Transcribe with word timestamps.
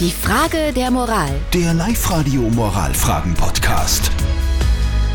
Die 0.00 0.10
Frage 0.10 0.72
der 0.74 0.90
Moral. 0.90 1.30
Der 1.52 1.72
Live-Radio 1.72 2.42
Moralfragen-Podcast. 2.50 4.10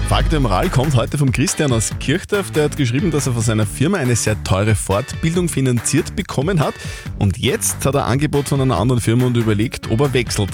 Frage 0.07 0.29
der 0.29 0.39
Moral 0.39 0.69
kommt 0.69 0.95
heute 0.95 1.17
vom 1.17 1.33
Christian 1.33 1.73
aus 1.73 1.91
Kirchdorf. 1.99 2.51
Der 2.51 2.63
hat 2.63 2.77
geschrieben, 2.77 3.11
dass 3.11 3.27
er 3.27 3.33
von 3.33 3.41
seiner 3.41 3.65
Firma 3.65 3.97
eine 3.97 4.15
sehr 4.15 4.41
teure 4.45 4.75
Fortbildung 4.75 5.49
finanziert 5.49 6.15
bekommen 6.15 6.61
hat. 6.61 6.75
Und 7.19 7.37
jetzt 7.37 7.85
hat 7.85 7.95
er 7.95 8.05
ein 8.05 8.13
Angebot 8.13 8.47
von 8.47 8.61
einer 8.61 8.77
anderen 8.77 9.01
Firma 9.01 9.25
und 9.25 9.35
überlegt, 9.35 9.91
ob 9.91 9.99
er 9.99 10.13
wechselt. 10.13 10.51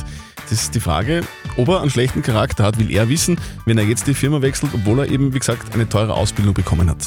Das 0.49 0.53
ist 0.53 0.73
die 0.73 0.79
Frage, 0.79 1.21
ob 1.55 1.67
er 1.67 1.81
einen 1.81 1.91
schlechten 1.91 2.23
Charakter 2.23 2.63
hat, 2.63 2.79
will 2.79 2.89
er 2.89 3.07
wissen, 3.07 3.39
wenn 3.65 3.77
er 3.77 3.85
jetzt 3.85 4.07
die 4.07 4.15
Firma 4.15 4.41
wechselt, 4.41 4.71
obwohl 4.73 5.01
er 5.01 5.11
eben, 5.11 5.35
wie 5.35 5.39
gesagt, 5.39 5.71
eine 5.75 5.87
teure 5.87 6.15
Ausbildung 6.15 6.55
bekommen 6.55 6.89
hat. 6.89 7.05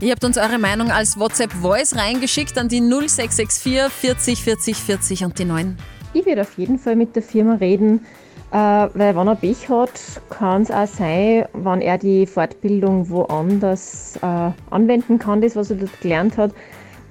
Ihr 0.00 0.12
habt 0.12 0.24
uns 0.24 0.36
eure 0.36 0.58
Meinung 0.58 0.90
als 0.90 1.18
WhatsApp-Voice 1.18 1.96
reingeschickt 1.96 2.58
an 2.58 2.68
die 2.68 2.80
0664 2.80 3.90
40 3.90 4.42
40 4.42 4.76
40 4.76 5.24
und 5.24 5.38
die 5.38 5.46
9. 5.46 5.76
Ich 6.12 6.26
werde 6.26 6.40
auf 6.40 6.58
jeden 6.58 6.78
Fall 6.78 6.96
mit 6.96 7.14
der 7.14 7.22
Firma 7.22 7.54
reden, 7.54 8.04
äh, 8.50 8.56
weil 8.56 9.14
wenn 9.14 9.28
er 9.28 9.36
Pech 9.36 9.68
hat, 9.68 9.92
kann 10.28 10.62
es 10.62 10.70
auch 10.70 10.86
sein, 10.86 11.44
wenn 11.52 11.80
er 11.80 11.98
die 11.98 12.26
Fortbildung 12.26 13.08
woanders 13.08 14.18
äh, 14.20 14.50
anwenden 14.70 15.20
kann, 15.20 15.40
das 15.40 15.54
was 15.54 15.70
er 15.70 15.76
dort 15.76 16.00
gelernt 16.00 16.36
hat, 16.36 16.52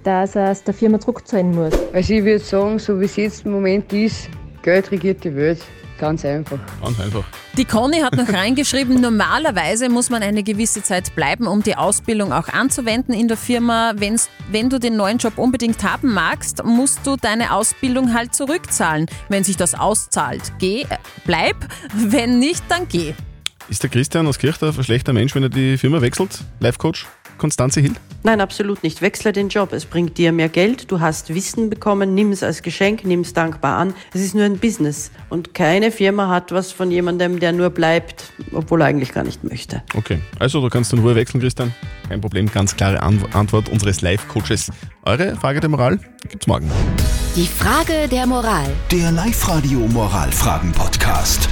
dass 0.04 0.36
er 0.36 0.52
es 0.52 0.64
der 0.64 0.74
Firma 0.74 1.00
zurückzahlen 1.00 1.56
muss. 1.56 1.74
Also 1.94 2.14
ich 2.14 2.26
würde 2.26 2.40
sagen, 2.40 2.78
so 2.78 3.00
wie 3.00 3.06
es 3.06 3.16
jetzt 3.16 3.46
im 3.46 3.54
Moment 3.54 3.92
ist, 3.94 4.30
Geld 4.64 4.92
regiert 4.92 5.24
die 5.24 5.34
Welt. 5.34 5.60
Ganz 6.00 6.24
einfach. 6.24 6.58
Ganz 6.82 7.00
einfach. 7.00 7.24
Die 7.58 7.66
Conny 7.66 8.00
hat 8.00 8.16
noch 8.16 8.30
reingeschrieben, 8.30 9.02
normalerweise 9.02 9.90
muss 9.90 10.10
man 10.10 10.24
eine 10.24 10.44
gewisse 10.44 10.82
Zeit 10.82 11.14
bleiben, 11.14 11.46
um 11.46 11.62
die 11.62 11.76
Ausbildung 11.76 12.32
auch 12.32 12.48
anzuwenden 12.48 13.14
in 13.14 13.28
der 13.28 13.36
Firma. 13.36 13.94
Wenn's, 13.98 14.30
wenn 14.50 14.70
du 14.70 14.80
den 14.80 14.96
neuen 14.96 15.18
Job 15.18 15.38
unbedingt 15.38 15.84
haben 15.84 16.14
magst, 16.14 16.64
musst 16.64 17.06
du 17.06 17.18
deine 17.18 17.54
Ausbildung 17.54 18.14
halt 18.14 18.34
zurückzahlen. 18.34 19.08
Wenn 19.28 19.44
sich 19.44 19.58
das 19.58 19.76
auszahlt, 19.76 20.54
geh, 20.58 20.84
äh, 20.84 20.98
bleib. 21.26 21.58
Wenn 21.94 22.40
nicht, 22.40 22.64
dann 22.70 22.88
geh. 22.88 23.14
Ist 23.68 23.84
der 23.84 23.90
Christian 23.90 24.26
aus 24.26 24.40
Kirchdorf 24.40 24.78
ein 24.78 24.84
schlechter 24.84 25.12
Mensch, 25.12 25.36
wenn 25.36 25.44
er 25.44 25.50
die 25.50 25.78
Firma 25.78 26.02
wechselt? 26.02 26.40
Life-Coach 26.60 27.08
Konstanze 27.38 27.82
Hill? 27.82 27.94
Nein, 28.24 28.42
absolut 28.42 28.84
nicht. 28.84 29.02
Wechsle 29.02 29.32
den 29.32 29.50
Job. 29.50 29.72
Es 29.72 29.86
bringt 29.86 30.18
dir 30.18 30.32
mehr 30.32 30.50
Geld. 30.50 30.92
Du 30.92 31.00
hast 31.00 31.34
Wissen 31.34 31.70
bekommen. 31.70 32.14
Nimm 32.14 32.32
es 32.32 32.44
als 32.44 32.62
Geschenk, 32.62 33.06
nimm 33.06 33.22
es 33.22 33.34
dankbar 33.34 33.78
an. 33.78 33.94
Es 34.14 34.22
ist 34.22 34.36
nur 34.36 34.44
ein 34.44 34.58
Business. 34.58 35.12
Und 35.30 35.54
keine 35.54 35.92
Firma 35.92 36.28
hat 36.28 36.52
was 36.52 36.72
von 36.72 36.92
jemandem, 36.92 37.40
der 37.40 37.54
nur 37.54 37.70
bleibt, 37.70 38.34
obwohl 38.52 38.82
er 38.82 38.88
eigentlich 38.88 39.14
gar 39.14 39.24
nicht 39.24 39.44
möchte. 39.44 39.84
Okay, 39.96 40.20
also 40.38 40.60
du 40.62 40.70
kannst 40.70 40.92
in 40.92 41.00
Ruhe 41.00 41.16
wechseln, 41.16 41.40
Christian. 41.40 41.74
Kein 42.10 42.20
Problem, 42.22 42.52
ganz 42.52 42.76
klare 42.76 43.02
An 43.02 43.24
Antwort 43.34 43.70
unseres 43.70 44.02
Live-Coaches. 44.02 44.72
Eure 45.04 45.36
Frage 45.36 45.60
der 45.62 45.70
Moral 45.70 46.00
gibt's 46.28 46.48
morgen. 46.48 46.70
Die 47.36 47.48
Frage 47.48 48.08
der 48.10 48.26
Moral. 48.26 48.70
Der 48.92 49.12
Live-Radio 49.12 49.80
Moralfragen-Podcast. 49.80 51.48